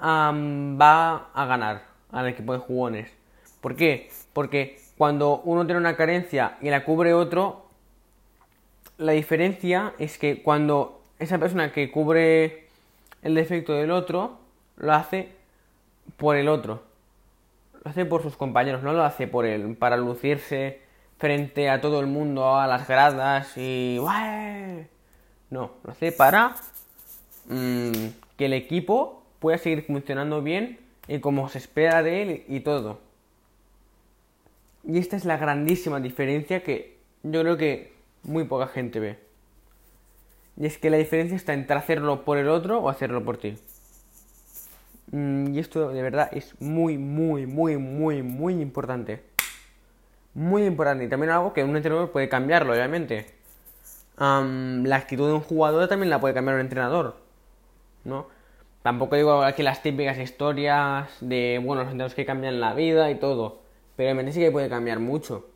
va 0.00 1.28
a 1.32 1.46
ganar 1.46 1.82
al 2.10 2.28
equipo 2.28 2.52
de 2.52 2.58
jugones. 2.58 3.10
¿Por 3.60 3.76
qué? 3.76 4.10
Porque 4.32 4.78
cuando 4.96 5.40
uno 5.44 5.66
tiene 5.66 5.80
una 5.80 5.96
carencia 5.96 6.56
y 6.60 6.70
la 6.70 6.84
cubre 6.84 7.14
otro, 7.14 7.66
la 8.98 9.12
diferencia 9.12 9.94
es 9.98 10.18
que 10.18 10.42
cuando 10.42 11.02
esa 11.18 11.38
persona 11.38 11.72
que 11.72 11.90
cubre 11.90 12.68
el 13.22 13.34
defecto 13.34 13.72
del 13.74 13.90
otro, 13.90 14.38
lo 14.76 14.92
hace 14.92 15.30
por 16.16 16.36
el 16.36 16.48
otro. 16.48 16.82
Lo 17.84 17.90
hace 17.90 18.04
por 18.04 18.22
sus 18.22 18.36
compañeros, 18.36 18.82
no 18.82 18.92
lo 18.92 19.04
hace 19.04 19.26
por 19.26 19.46
él, 19.46 19.76
para 19.76 19.96
lucirse 19.96 20.80
frente 21.18 21.70
a 21.70 21.80
todo 21.80 22.00
el 22.00 22.06
mundo, 22.06 22.56
a 22.56 22.66
las 22.66 22.86
gradas 22.86 23.56
y... 23.56 23.98
No, 25.48 25.70
lo 25.84 25.92
hace 25.92 26.10
para 26.10 26.56
Mm, 27.48 28.08
que 28.36 28.46
el 28.46 28.52
equipo 28.52 29.15
pueda 29.38 29.58
seguir 29.58 29.84
funcionando 29.84 30.42
bien 30.42 30.78
y 31.08 31.20
como 31.20 31.48
se 31.48 31.58
espera 31.58 32.02
de 32.02 32.22
él 32.22 32.44
y 32.48 32.60
todo. 32.60 33.00
Y 34.84 34.98
esta 34.98 35.16
es 35.16 35.24
la 35.24 35.36
grandísima 35.36 36.00
diferencia 36.00 36.62
que 36.62 36.96
yo 37.22 37.40
creo 37.40 37.56
que 37.56 37.92
muy 38.22 38.44
poca 38.44 38.68
gente 38.68 39.00
ve. 39.00 39.18
Y 40.56 40.66
es 40.66 40.78
que 40.78 40.90
la 40.90 40.96
diferencia 40.96 41.36
está 41.36 41.54
entre 41.54 41.76
hacerlo 41.76 42.24
por 42.24 42.38
el 42.38 42.48
otro 42.48 42.78
o 42.78 42.88
hacerlo 42.88 43.24
por 43.24 43.36
ti. 43.36 43.58
Mm, 45.12 45.54
y 45.54 45.58
esto 45.58 45.90
de 45.90 46.02
verdad 46.02 46.30
es 46.32 46.54
muy, 46.60 46.98
muy, 46.98 47.46
muy, 47.46 47.76
muy, 47.76 48.22
muy 48.22 48.54
importante. 48.54 49.22
Muy 50.34 50.64
importante. 50.64 51.04
Y 51.04 51.08
también 51.08 51.32
algo 51.32 51.52
que 51.52 51.64
un 51.64 51.76
entrenador 51.76 52.10
puede 52.10 52.28
cambiarlo, 52.28 52.72
obviamente. 52.72 53.26
la 54.18 54.96
actitud 54.96 55.26
de 55.28 55.34
un 55.34 55.40
jugador 55.40 55.88
también 55.88 56.10
la 56.10 56.20
puede 56.20 56.34
cambiar 56.34 56.56
un 56.56 56.62
entrenador. 56.62 57.16
¿no? 58.04 58.28
Tampoco 58.86 59.16
digo 59.16 59.42
aquí 59.42 59.64
las 59.64 59.82
típicas 59.82 60.16
historias 60.16 61.10
de, 61.20 61.60
bueno, 61.60 61.82
los 61.82 61.90
entrenadores 61.90 62.14
que 62.14 62.24
cambian 62.24 62.60
la 62.60 62.72
vida 62.72 63.10
y 63.10 63.16
todo, 63.16 63.62
pero 63.96 64.06
realmente 64.06 64.30
sí 64.30 64.38
que 64.38 64.52
puede 64.52 64.68
cambiar 64.68 65.00
mucho. 65.00 65.50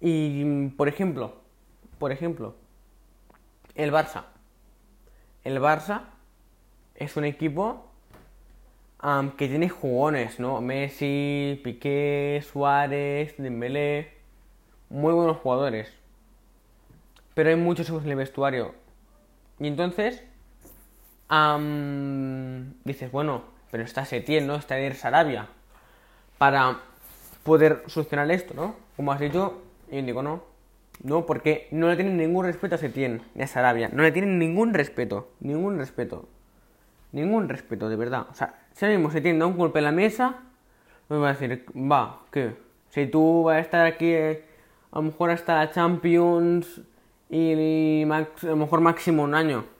Y, 0.00 0.68
por 0.68 0.88
ejemplo, 0.88 1.34
por 1.98 2.12
ejemplo, 2.12 2.54
el 3.74 3.92
Barça. 3.92 4.24
El 5.44 5.60
Barça 5.60 6.04
es 6.94 7.14
un 7.18 7.26
equipo 7.26 7.90
que 9.36 9.48
tiene 9.48 9.68
jugones, 9.68 10.40
¿no? 10.40 10.62
Messi, 10.62 11.60
Piqué, 11.62 12.42
Suárez, 12.50 13.34
Dembélé, 13.36 14.14
muy 14.88 15.12
buenos 15.12 15.36
jugadores. 15.36 15.92
Pero 17.34 17.50
hay 17.50 17.56
muchos 17.56 17.90
en 17.90 18.08
el 18.08 18.16
vestuario 18.16 18.74
y 19.60 19.66
entonces 19.66 20.24
dices, 21.28 23.10
bueno, 23.10 23.42
pero 23.70 23.84
está 23.84 24.04
Setién, 24.04 24.46
¿no? 24.46 24.56
Está 24.56 24.78
Eder 24.78 24.94
Sarabia. 24.94 25.48
Para 26.38 26.78
poder 27.42 27.82
solucionar 27.86 28.30
esto, 28.30 28.54
¿no? 28.54 28.76
Como 28.96 29.12
has 29.12 29.20
dicho, 29.20 29.62
yo 29.90 30.02
digo, 30.02 30.22
no. 30.22 30.42
No, 31.02 31.26
porque 31.26 31.68
no 31.70 31.88
le 31.88 31.96
tienen 31.96 32.16
ningún 32.16 32.44
respeto 32.44 32.76
a 32.76 32.78
Setién 32.78 33.22
ni 33.34 33.42
a 33.42 33.46
Sarabia. 33.46 33.90
No 33.92 34.02
le 34.02 34.12
tienen 34.12 34.38
ningún 34.38 34.72
respeto. 34.72 35.28
Ningún 35.40 35.78
respeto. 35.78 36.28
Ningún 37.12 37.48
respeto, 37.48 37.88
de 37.88 37.96
verdad. 37.96 38.26
O 38.30 38.34
sea, 38.34 38.54
si 38.72 38.84
ahora 38.84 38.96
mismo 38.96 39.10
Setién 39.10 39.38
da 39.38 39.46
un 39.46 39.56
golpe 39.56 39.78
en 39.78 39.84
la 39.84 39.92
mesa, 39.92 40.36
me 41.08 41.18
va 41.18 41.30
a 41.30 41.32
decir, 41.34 41.64
va, 41.74 42.20
¿qué? 42.30 42.56
Si 42.90 43.06
tú 43.06 43.44
vas 43.44 43.56
a 43.56 43.60
estar 43.60 43.86
aquí, 43.86 44.12
eh, 44.12 44.44
a 44.90 44.96
lo 44.96 45.02
mejor 45.02 45.30
hasta 45.30 45.56
la 45.56 45.70
Champions 45.70 46.80
y 47.28 48.02
a 48.04 48.26
lo 48.42 48.56
mejor 48.56 48.80
máximo 48.80 49.22
un 49.22 49.34
año. 49.34 49.75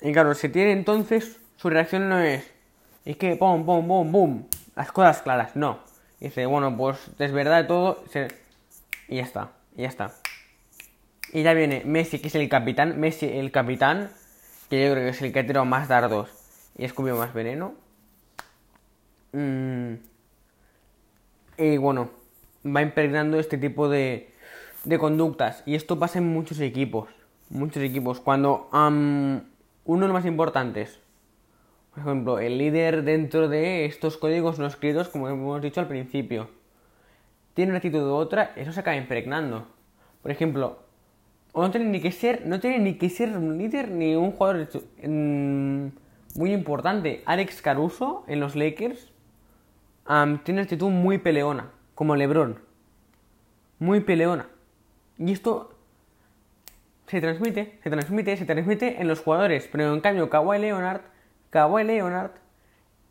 Y 0.00 0.12
claro, 0.12 0.34
si 0.34 0.48
tiene 0.48 0.72
entonces, 0.72 1.38
su 1.56 1.70
reacción 1.70 2.08
no 2.08 2.20
es, 2.20 2.48
es 3.04 3.16
que 3.16 3.36
pum, 3.36 3.64
pum, 3.66 3.86
pum, 3.86 4.12
pum, 4.12 4.44
las 4.76 4.92
cosas 4.92 5.22
claras, 5.22 5.56
no. 5.56 5.80
dice, 6.20 6.46
bueno, 6.46 6.76
pues 6.76 6.98
es 7.18 7.32
verdad 7.32 7.66
todo, 7.66 8.04
y 9.08 9.16
ya 9.16 9.22
está, 9.22 9.50
y 9.76 9.82
ya 9.82 9.88
está. 9.88 10.14
Y 11.32 11.42
ya 11.42 11.52
viene 11.52 11.82
Messi, 11.84 12.20
que 12.20 12.28
es 12.28 12.34
el 12.34 12.48
capitán, 12.48 12.98
Messi 13.00 13.26
el 13.26 13.50
capitán, 13.50 14.10
que 14.70 14.84
yo 14.84 14.92
creo 14.92 15.04
que 15.04 15.10
es 15.10 15.22
el 15.22 15.32
que 15.32 15.44
tirado 15.44 15.64
más 15.64 15.88
dardos 15.88 16.30
y 16.76 16.84
escupió 16.84 17.16
más 17.16 17.34
veneno. 17.34 17.74
Mm. 19.32 19.94
Y 21.58 21.76
bueno, 21.76 22.10
va 22.64 22.82
impregnando 22.82 23.38
este 23.38 23.58
tipo 23.58 23.88
de, 23.88 24.32
de 24.84 24.98
conductas. 24.98 25.62
Y 25.66 25.74
esto 25.74 25.98
pasa 25.98 26.18
en 26.18 26.28
muchos 26.28 26.60
equipos. 26.60 27.08
Muchos 27.50 27.82
equipos. 27.82 28.20
Cuando 28.20 28.68
uno 28.72 29.42
los 29.88 30.12
más 30.12 30.26
importantes, 30.26 31.00
por 31.90 32.00
ejemplo, 32.02 32.38
el 32.38 32.58
líder 32.58 33.02
dentro 33.02 33.48
de 33.48 33.86
estos 33.86 34.18
códigos 34.18 34.58
no 34.58 34.66
escritos, 34.66 35.08
como 35.08 35.28
hemos 35.28 35.60
dicho 35.62 35.80
al 35.80 35.88
principio, 35.88 36.48
tiene 37.54 37.70
una 37.72 37.78
actitud 37.78 38.02
u 38.02 38.12
otra, 38.12 38.52
eso 38.54 38.72
se 38.72 38.80
acaba 38.80 38.96
impregnando. 38.96 39.66
Por 40.22 40.30
ejemplo, 40.30 40.78
no 41.54 41.70
tiene 41.70 41.86
ni 41.86 42.00
que 42.00 42.12
ser, 42.12 42.46
no 42.46 42.60
tiene 42.60 42.78
ni 42.78 42.94
que 42.98 43.08
ser 43.08 43.36
un 43.36 43.58
líder 43.58 43.90
ni 43.90 44.14
un 44.14 44.30
jugador 44.30 44.68
muy 45.02 46.52
importante. 46.52 47.22
Alex 47.24 47.62
Caruso 47.62 48.24
en 48.28 48.38
los 48.38 48.54
Lakers 48.54 49.10
tiene 50.06 50.60
una 50.60 50.62
actitud 50.62 50.90
muy 50.90 51.18
peleona, 51.18 51.70
como 51.94 52.14
LeBron. 52.14 52.60
Muy 53.80 54.00
peleona. 54.00 54.46
Y 55.18 55.32
esto 55.32 55.77
se 57.08 57.20
transmite, 57.20 57.78
se 57.82 57.90
transmite, 57.90 58.36
se 58.36 58.44
transmite 58.44 59.00
en 59.00 59.08
los 59.08 59.20
jugadores. 59.20 59.68
Pero 59.70 59.92
en 59.92 60.00
cambio, 60.00 60.30
Kawhi 60.30 60.58
Leonard, 60.58 61.00
Kawhi 61.50 61.84
Leonard 61.84 62.32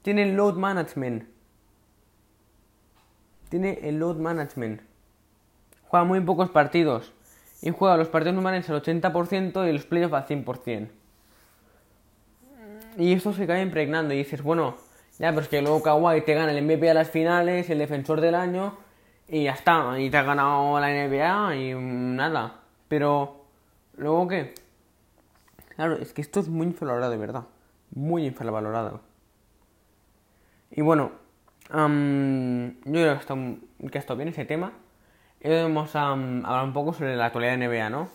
tiene 0.02 0.24
el 0.24 0.36
load 0.36 0.56
management. 0.56 1.28
Tiene 3.50 3.80
el 3.84 4.00
load 4.00 4.18
management. 4.18 4.82
Juega 5.88 6.06
muy 6.06 6.20
pocos 6.22 6.50
partidos. 6.50 7.14
Y 7.62 7.72
juega 7.72 7.98
los 7.98 8.08
partidos 8.08 8.36
normales 8.36 8.70
al 8.70 8.82
80% 8.82 9.68
y 9.68 9.74
los 9.74 9.86
playoffs 9.86 10.14
al 10.14 10.28
100%. 10.28 10.90
Y 12.98 13.14
esto 13.14 13.34
se 13.34 13.48
cae 13.48 13.62
impregnando. 13.62 14.14
Y 14.14 14.18
dices, 14.18 14.44
bueno, 14.44 14.78
ya, 15.18 15.30
pero 15.30 15.42
es 15.42 15.48
que 15.48 15.62
luego 15.62 15.82
Kawhi 15.82 16.22
te 16.22 16.36
gana 16.36 16.52
el 16.52 16.64
MVP 16.64 16.90
a 16.90 16.94
las 16.94 17.10
finales, 17.10 17.70
el 17.70 17.80
defensor 17.80 18.22
del 18.22 18.36
año 18.36 18.78
y 19.28 19.44
ya 19.44 19.52
está, 19.52 20.00
y 20.00 20.10
te 20.10 20.18
has 20.18 20.26
ganado 20.26 20.80
la 20.80 20.90
NBA 20.90 21.56
y 21.56 21.74
nada. 21.74 22.62
Pero 22.88 23.47
Luego 23.98 24.28
qué? 24.28 24.54
Claro, 25.76 25.96
es 25.96 26.14
que 26.14 26.22
esto 26.22 26.40
es 26.40 26.48
muy 26.48 26.68
infravalorado, 26.68 27.12
de 27.12 27.18
verdad. 27.18 27.44
Muy 27.92 28.26
infravalorado. 28.26 29.02
Y 30.72 30.82
bueno, 30.82 31.12
yo 31.70 31.76
creo 32.84 33.16
que 33.16 33.98
está, 33.98 34.14
que 34.14 34.16
bien 34.16 34.30
ese 34.30 34.46
tema. 34.46 34.72
Y 35.42 35.50
vamos 35.50 35.96
a 35.96 36.12
hablar 36.12 36.64
un 36.64 36.74
poco 36.74 36.94
sobre 36.94 37.16
la 37.16 37.26
actualidad 37.26 37.58
de 37.58 37.68
NBA, 37.68 37.90
¿no? 37.90 38.10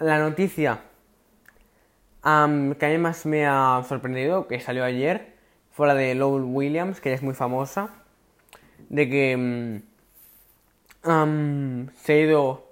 La 0.00 0.18
noticia 0.18 0.80
que 2.22 2.28
a 2.28 2.46
mí 2.46 2.98
más 2.98 3.26
me 3.26 3.46
ha 3.46 3.82
sorprendido, 3.88 4.46
que 4.46 4.60
salió 4.60 4.84
ayer, 4.84 5.36
fue 5.70 5.86
la 5.86 5.94
de 5.94 6.14
Lowell 6.14 6.44
Williams, 6.44 7.00
que 7.00 7.12
es 7.12 7.22
muy 7.22 7.34
famosa, 7.34 7.90
de 8.88 9.08
que 9.08 9.82
se 11.02 12.12
ha 12.12 12.16
ido, 12.16 12.69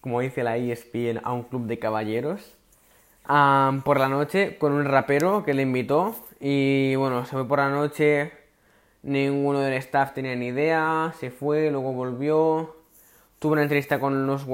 como 0.00 0.20
dice 0.20 0.42
la 0.42 0.56
ESPN, 0.56 1.20
a 1.22 1.32
un 1.32 1.44
club 1.44 1.66
de 1.66 1.78
caballeros 1.78 2.56
por 3.84 4.00
la 4.00 4.08
noche 4.08 4.58
con 4.58 4.72
un 4.72 4.84
rapero 4.84 5.44
que 5.44 5.54
le 5.54 5.62
invitó 5.62 6.16
y 6.40 6.96
bueno, 6.96 7.24
se 7.26 7.32
fue 7.32 7.46
por 7.46 7.60
la 7.60 7.68
noche, 7.68 8.32
ninguno 9.02 9.60
del 9.60 9.74
staff 9.74 10.14
tenía 10.14 10.34
ni 10.34 10.46
idea, 10.48 11.14
se 11.20 11.30
fue, 11.30 11.70
luego 11.70 11.92
volvió, 11.92 12.76
tuvo 13.38 13.52
una 13.52 13.62
entrevista 13.62 14.00
con 14.00 14.26
los 14.26 14.46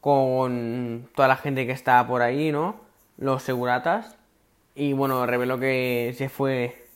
con 0.00 1.08
toda 1.14 1.28
la 1.28 1.36
gente 1.36 1.66
que 1.66 1.72
está 1.72 2.06
por 2.06 2.22
ahí, 2.22 2.50
¿no? 2.50 2.76
Los 3.18 3.42
seguratas. 3.42 4.16
Y 4.74 4.94
bueno, 4.94 5.26
reveló 5.26 5.60
que 5.60 6.14
se 6.16 6.28
fue 6.28 6.88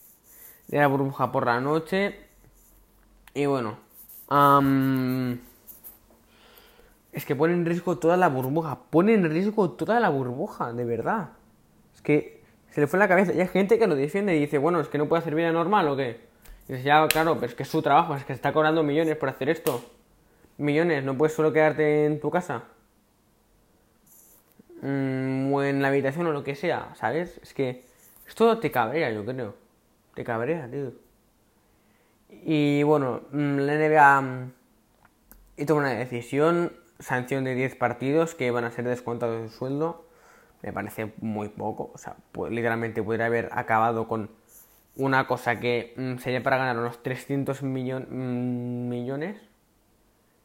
de 0.68 0.78
la 0.78 0.86
burbuja 0.86 1.30
por 1.30 1.46
la 1.46 1.60
noche. 1.60 2.18
Y 3.34 3.46
bueno, 3.46 3.76
es 7.16 7.24
que 7.24 7.34
pone 7.34 7.54
en 7.54 7.64
riesgo 7.64 7.96
toda 7.96 8.18
la 8.18 8.28
burbuja. 8.28 8.78
Pone 8.90 9.14
en 9.14 9.30
riesgo 9.30 9.70
toda 9.70 9.98
la 10.00 10.10
burbuja, 10.10 10.74
de 10.74 10.84
verdad. 10.84 11.30
Es 11.94 12.02
que 12.02 12.42
se 12.70 12.82
le 12.82 12.86
fue 12.86 12.98
en 12.98 13.00
la 13.00 13.08
cabeza. 13.08 13.32
Y 13.32 13.40
hay 13.40 13.48
gente 13.48 13.78
que 13.78 13.86
lo 13.86 13.94
defiende 13.94 14.36
y 14.36 14.40
dice, 14.40 14.58
bueno, 14.58 14.80
es 14.80 14.88
que 14.88 14.98
no 14.98 15.08
puede 15.08 15.20
hacer 15.20 15.34
vida 15.34 15.50
normal 15.50 15.88
o 15.88 15.96
qué. 15.96 16.20
Y 16.68 16.74
dice, 16.74 16.84
ya, 16.84 17.08
claro, 17.08 17.36
pero 17.36 17.46
es 17.46 17.54
que 17.54 17.62
es 17.62 17.70
su 17.70 17.80
trabajo, 17.80 18.14
es 18.14 18.22
que 18.24 18.34
se 18.34 18.36
está 18.36 18.52
cobrando 18.52 18.82
millones 18.82 19.16
por 19.16 19.30
hacer 19.30 19.48
esto. 19.48 19.82
Millones, 20.58 21.04
no 21.04 21.16
puedes 21.16 21.34
solo 21.34 21.54
quedarte 21.54 22.04
en 22.04 22.20
tu 22.20 22.30
casa. 22.30 22.64
Mm, 24.82 25.54
o 25.54 25.62
en 25.62 25.80
la 25.80 25.88
habitación 25.88 26.26
o 26.26 26.32
lo 26.32 26.44
que 26.44 26.54
sea, 26.54 26.94
¿sabes? 26.96 27.40
Es 27.42 27.54
que 27.54 27.86
esto 28.28 28.58
te 28.58 28.70
cabrea, 28.70 29.10
yo 29.10 29.24
creo. 29.24 29.54
Te 30.14 30.22
cabrea, 30.22 30.68
tío. 30.70 30.92
Y 32.28 32.82
bueno, 32.82 33.22
mm, 33.32 33.56
la 33.60 33.74
NBA 33.74 34.20
mm, 34.20 34.52
y 35.56 35.64
toma 35.64 35.80
una 35.80 35.94
decisión, 35.94 36.72
sanción 36.98 37.44
de 37.44 37.54
10 37.54 37.76
partidos 37.76 38.34
que 38.34 38.50
van 38.50 38.64
a 38.64 38.70
ser 38.70 38.86
descontados 38.86 39.42
de 39.42 39.48
sueldo. 39.48 40.06
Me 40.62 40.72
parece 40.72 41.12
muy 41.20 41.48
poco, 41.48 41.90
o 41.94 41.98
sea, 41.98 42.16
literalmente 42.50 43.02
podría 43.02 43.26
haber 43.26 43.50
acabado 43.52 44.08
con 44.08 44.30
una 44.96 45.26
cosa 45.26 45.60
que 45.60 45.94
sería 46.20 46.42
para 46.42 46.56
ganar 46.56 46.78
unos 46.78 47.02
300 47.02 47.62
millones, 47.62 49.36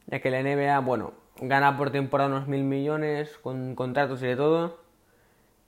ya 0.07 0.19
que 0.19 0.29
la 0.29 0.41
NBA, 0.43 0.79
bueno, 0.79 1.13
gana 1.39 1.77
por 1.77 1.91
temporada 1.91 2.29
unos 2.29 2.47
mil 2.47 2.63
millones 2.63 3.37
con 3.41 3.75
contratos 3.75 4.21
y 4.21 4.27
de 4.27 4.35
todo. 4.35 4.79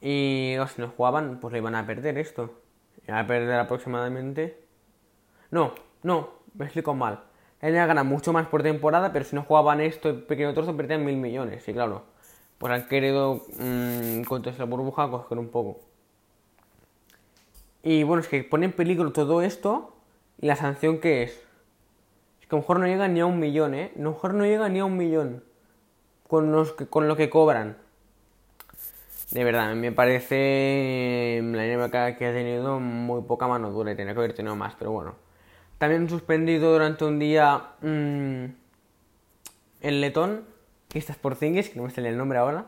Y 0.02 0.56
si 0.75 0.82
no 0.82 0.90
jugaban, 0.90 1.40
pues 1.40 1.54
le 1.54 1.60
iban 1.60 1.75
a 1.75 1.86
perder 1.88 2.18
esto. 2.18 2.62
Iban 3.08 3.20
a 3.20 3.28
perder 3.28 3.60
aproximadamente. 3.60 4.62
No, 5.50 5.74
no, 6.04 6.30
me 6.56 6.66
explico 6.66 6.94
mal. 6.94 7.24
Ella 7.63 7.86
gana 7.86 8.03
mucho 8.03 8.34
más 8.34 8.48
por 8.48 8.62
temporada, 8.62 9.13
pero 9.13 9.24
si 9.24 9.38
no 9.38 9.43
jugaban 9.43 9.79
esto 9.79 10.27
pequeño 10.27 10.53
trozo, 10.53 10.75
perdían 10.75 11.05
mil 11.05 11.15
millones. 11.15 11.65
Y 11.65 11.72
claro, 11.72 12.03
pues 12.58 12.74
han 12.74 12.89
querido, 12.89 13.46
mmm, 13.58 14.24
con 14.24 14.41
toda 14.41 14.53
esa 14.53 14.65
burbuja, 14.65 15.10
coger 15.10 15.38
un 15.38 15.48
poco. 15.48 15.79
Y 17.82 18.04
bueno, 18.04 18.19
es 18.21 18.28
que 18.28 18.43
pone 18.43 18.65
en 18.65 18.73
peligro 18.73 19.13
todo 19.13 19.41
esto. 19.41 19.95
¿Y 20.41 20.47
la 20.47 20.58
sanción 20.58 20.99
qué 20.99 21.23
es? 21.23 21.32
Es 22.41 22.47
que 22.47 22.56
a 22.56 22.58
lo 22.58 22.63
mejor 22.63 22.80
no 22.82 22.86
llega 22.86 23.08
ni 23.08 23.21
a 23.21 23.26
un 23.26 23.39
millón, 23.39 23.76
¿eh? 23.76 23.93
A 23.95 24.02
lo 24.02 24.12
mejor 24.12 24.34
no 24.34 24.43
llega 24.43 24.67
ni 24.67 24.80
a 24.80 24.86
un 24.86 24.97
millón 24.97 25.41
con, 26.28 26.52
los 26.52 26.73
con 26.73 27.08
lo 27.08 27.15
que 27.15 27.30
cobran. 27.30 27.78
De 29.32 29.43
verdad, 29.45 29.73
me 29.73 29.93
parece 29.93 31.39
la 31.41 31.63
NBA 31.65 32.17
que 32.17 32.28
ha 32.28 32.34
tenido 32.34 32.82
muy 32.82 33.21
poca 33.21 33.47
mano 33.47 33.71
dura 33.71 33.93
y 33.93 33.95
tenía 33.95 34.13
que 34.13 34.19
haber 34.19 34.34
tenido 34.34 34.58
más, 34.58 34.76
pero 34.78 34.91
bueno. 34.91 35.15
También 35.78 36.10
suspendido 36.10 36.72
durante 36.72 37.06
un 37.06 37.20
día 37.20 37.64
mmm, 37.82 38.46
el 39.82 40.02
letón, 40.02 40.46
que 40.90 41.00
está 41.00 41.14
por 41.14 41.36
Zingis, 41.36 41.70
que 41.70 41.78
no 41.78 41.84
me 41.84 41.90
sale 41.90 42.10
el 42.10 42.18
nombre 42.18 42.38
ahora, 42.38 42.66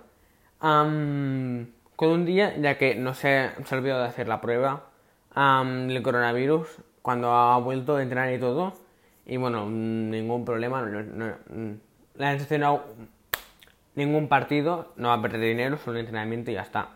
con 0.60 2.10
un 2.10 2.26
día, 2.26 2.58
ya 2.58 2.78
que 2.78 2.96
no 2.96 3.14
se, 3.14 3.52
se 3.66 3.76
ha 3.76 3.78
olvidado 3.78 4.02
de 4.02 4.10
hacer 4.10 4.28
la 4.28 4.42
prueba 4.42 4.90
del 5.36 6.02
coronavirus 6.02 6.68
cuando 7.02 7.32
ha 7.32 7.58
vuelto 7.60 7.98
a 7.98 8.04
entrenar 8.04 8.34
y 8.34 8.40
todo. 8.40 8.74
Y 9.26 9.38
bueno, 9.38 9.70
ningún 9.70 10.46
problema. 10.46 10.82
No, 10.82 11.02
no, 11.02 11.36
la 12.16 12.30
han 12.30 12.40
ningún 13.96 14.28
partido, 14.28 14.94
no 14.98 15.10
va 15.10 15.16
a 15.16 15.22
perder 15.22 15.42
dinero, 15.42 15.78
solo 15.78 16.00
entrenamiento 16.00 16.52
y 16.52 16.56
ya 16.56 16.62
está. 16.62 16.90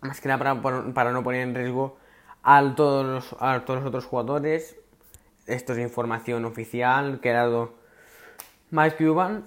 Más 0.00 0.20
que 0.20 0.28
nada 0.28 0.60
para, 0.62 1.12
no 1.12 1.22
poner 1.22 1.42
en 1.42 1.54
riesgo 1.54 1.98
a 2.42 2.62
todos, 2.74 3.06
los, 3.06 3.42
a 3.42 3.64
todos 3.64 3.80
los 3.80 3.88
otros 3.88 4.04
jugadores. 4.04 4.76
Esto 5.46 5.74
es 5.74 5.78
información 5.78 6.44
oficial 6.44 7.20
que 7.20 7.30
ha 7.30 7.34
dado 7.34 7.74
Mike 8.70 8.96
Cuban, 8.96 9.44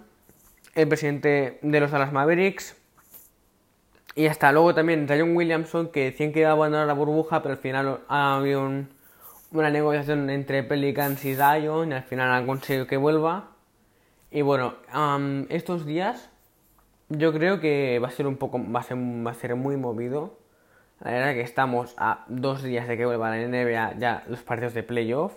el 0.75 0.87
presidente 0.87 1.59
de 1.61 1.79
los 1.79 1.91
Dallas 1.91 2.13
Mavericks. 2.13 2.75
Y 4.13 4.27
hasta 4.27 4.51
luego 4.51 4.73
también 4.75 5.07
Zion 5.07 5.35
Williamson, 5.35 5.89
que 5.89 6.05
decían 6.05 6.31
que 6.31 6.41
iba 6.41 6.49
a 6.49 6.53
abandonar 6.53 6.87
la 6.87 6.93
burbuja, 6.93 7.41
pero 7.41 7.53
al 7.53 7.59
final 7.59 8.01
ha 8.07 8.37
habido 8.37 8.61
una 9.51 9.69
negociación 9.69 10.29
entre 10.29 10.63
Pelicans 10.63 11.23
y 11.25 11.35
Zion 11.35 11.91
y 11.91 11.95
al 11.95 12.03
final 12.03 12.31
han 12.31 12.45
conseguido 12.45 12.87
que 12.87 12.97
vuelva. 12.97 13.51
Y 14.29 14.41
bueno, 14.41 14.75
estos 15.49 15.85
días 15.85 16.29
yo 17.09 17.33
creo 17.33 17.59
que 17.59 17.99
va 17.99 18.09
a 18.09 18.11
ser 18.11 18.27
un 18.27 18.37
poco, 18.37 18.61
va 18.71 18.81
a 18.81 18.83
ser, 18.83 18.97
va 18.97 19.31
a 19.31 19.35
ser 19.35 19.55
muy 19.55 19.77
movido. 19.77 20.37
La 20.99 21.11
verdad 21.11 21.33
que 21.33 21.41
estamos 21.41 21.93
a 21.97 22.25
dos 22.27 22.63
días 22.63 22.87
de 22.87 22.97
que 22.97 23.05
vuelva 23.05 23.29
la 23.29 23.47
NBA 23.47 23.97
ya 23.99 24.23
los 24.27 24.41
partidos 24.41 24.73
de 24.73 24.83
playoff. 24.83 25.33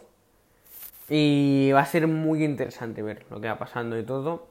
Y 1.11 1.73
va 1.73 1.81
a 1.81 1.87
ser 1.87 2.07
muy 2.07 2.45
interesante 2.45 3.03
ver 3.03 3.27
lo 3.31 3.41
que 3.41 3.49
va 3.49 3.59
pasando 3.59 3.99
y 3.99 4.05
todo. 4.05 4.47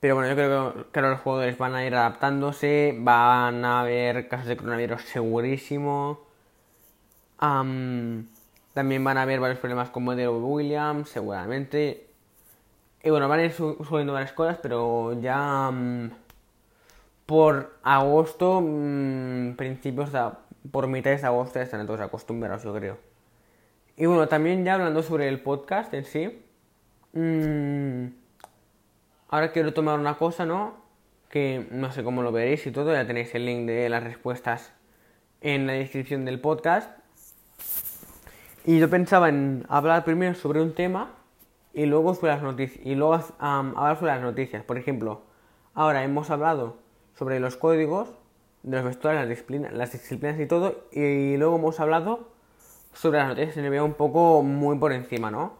Pero 0.00 0.14
bueno, 0.14 0.30
yo 0.30 0.34
creo 0.36 0.92
que, 0.92 1.00
los 1.02 1.20
jugadores 1.20 1.58
van 1.58 1.74
a 1.74 1.84
ir 1.84 1.94
adaptándose. 1.94 2.96
Van 2.98 3.64
a 3.64 3.80
haber 3.80 4.28
casos 4.28 4.46
de 4.46 4.56
coronavirus 4.56 5.02
segurísimo. 5.02 6.20
también 8.74 9.04
van 9.04 9.18
a 9.18 9.22
haber 9.22 9.40
varios 9.40 9.58
problemas 9.58 9.90
con 9.90 10.04
modelo 10.04 10.38
Williams, 10.38 11.08
seguramente. 11.10 12.06
Y 13.02 13.10
bueno, 13.10 13.28
van 13.28 13.40
a 13.40 13.44
ir 13.44 13.52
subiendo 13.52 14.12
varias 14.12 14.32
cosas, 14.32 14.58
pero 14.62 15.20
ya 15.20 15.70
por 17.26 17.78
agosto, 17.82 18.60
mm, 18.60 19.54
principios 19.56 20.12
de, 20.12 20.30
por 20.70 20.88
mitad 20.88 21.10
de 21.12 21.26
agosto 21.26 21.58
ya 21.60 21.64
están 21.64 21.86
todos 21.86 22.00
acostumbrados, 22.00 22.62
yo 22.64 22.74
creo. 22.74 23.09
Y 24.00 24.06
bueno, 24.06 24.28
también 24.28 24.64
ya 24.64 24.76
hablando 24.76 25.02
sobre 25.02 25.28
el 25.28 25.42
podcast 25.42 25.92
en 25.92 26.06
sí, 26.06 26.42
mm, 27.12 28.06
ahora 29.28 29.52
quiero 29.52 29.74
tomar 29.74 30.00
una 30.00 30.16
cosa, 30.16 30.46
¿no? 30.46 30.72
Que 31.28 31.66
no 31.70 31.92
sé 31.92 32.02
cómo 32.02 32.22
lo 32.22 32.32
veréis 32.32 32.66
y 32.66 32.70
todo, 32.70 32.94
ya 32.94 33.06
tenéis 33.06 33.34
el 33.34 33.44
link 33.44 33.66
de 33.66 33.90
las 33.90 34.02
respuestas 34.02 34.72
en 35.42 35.66
la 35.66 35.74
descripción 35.74 36.24
del 36.24 36.40
podcast. 36.40 36.98
Y 38.64 38.78
yo 38.78 38.88
pensaba 38.88 39.28
en 39.28 39.66
hablar 39.68 40.02
primero 40.02 40.34
sobre 40.34 40.62
un 40.62 40.74
tema 40.74 41.10
y 41.74 41.84
luego 41.84 42.14
sobre 42.14 42.32
las 42.32 42.42
noticias 42.42 42.80
y 42.82 42.94
luego 42.94 43.22
hablar 43.38 43.98
sobre 43.98 44.12
las 44.12 44.22
noticias. 44.22 44.64
Por 44.64 44.78
ejemplo, 44.78 45.24
ahora 45.74 46.04
hemos 46.04 46.30
hablado 46.30 46.78
sobre 47.18 47.38
los 47.38 47.58
códigos 47.58 48.08
de 48.62 48.78
los 48.78 48.86
vestuarios, 48.86 49.24
las 49.24 49.28
disciplinas, 49.28 49.74
las 49.74 49.92
disciplinas 49.92 50.40
y 50.40 50.46
todo, 50.46 50.86
y 50.90 51.36
luego 51.36 51.56
hemos 51.56 51.80
hablado 51.80 52.29
sobre 52.92 53.18
las 53.18 53.28
noticias 53.28 53.54
se 53.54 53.62
me 53.62 53.80
un 53.80 53.94
poco 53.94 54.42
muy 54.42 54.78
por 54.78 54.92
encima, 54.92 55.30
¿no? 55.30 55.58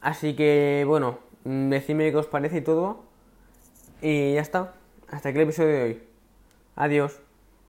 así 0.00 0.34
que, 0.34 0.84
bueno, 0.86 1.18
decidme 1.44 2.10
qué 2.10 2.16
os 2.16 2.26
parece 2.26 2.58
y 2.58 2.60
todo. 2.62 3.02
Y 4.00 4.34
ya 4.34 4.40
está. 4.40 4.74
Hasta 5.10 5.30
aquí 5.30 5.38
el 5.38 5.44
episodio 5.44 5.68
de 5.70 5.82
hoy. 5.82 6.02
Adiós. 6.76 7.23